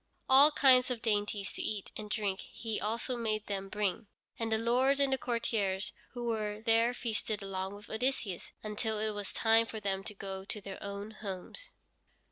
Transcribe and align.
All 0.27 0.49
kinds 0.51 0.89
of 0.89 1.03
dainties 1.03 1.53
to 1.53 1.61
eat 1.61 1.91
and 1.95 2.09
drink 2.09 2.39
he 2.39 2.81
also 2.81 3.15
made 3.15 3.45
them 3.45 3.69
bring, 3.69 4.07
and 4.39 4.51
the 4.51 4.57
lords 4.57 4.99
and 4.99 5.13
the 5.13 5.17
courtiers 5.19 5.93
who 6.13 6.25
were 6.25 6.59
there 6.61 6.91
feasted 6.95 7.43
along 7.43 7.75
with 7.75 7.87
Odysseus, 7.87 8.51
until 8.63 8.97
it 8.97 9.11
was 9.11 9.31
time 9.31 9.67
for 9.67 9.79
them 9.79 10.03
to 10.05 10.15
go 10.15 10.43
to 10.43 10.59
their 10.59 10.81
own 10.81 11.11
homes. 11.11 11.69